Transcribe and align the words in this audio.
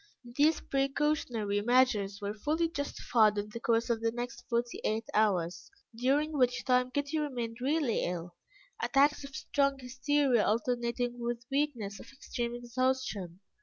These 0.35 0.61
precautionary 0.61 1.61
measures 1.61 2.19
were 2.23 2.33
fully 2.33 2.67
justified 2.67 3.37
in 3.37 3.49
the 3.49 3.59
course 3.59 3.87
of 3.91 4.01
the 4.01 4.11
next 4.11 4.43
forty 4.49 4.79
eight 4.83 5.03
hours, 5.13 5.69
during 5.95 6.31
which 6.33 6.65
time 6.65 6.89
Kitty 6.89 7.19
remained 7.19 7.61
really 7.61 8.03
ill, 8.05 8.35
attacks 8.81 9.23
of 9.23 9.35
strong 9.35 9.77
hysteria 9.77 10.43
alternating 10.43 11.19
with 11.19 11.45
weakness 11.51 11.99
of 11.99 12.11
extreme 12.11 12.55
exhaustion. 12.55 13.41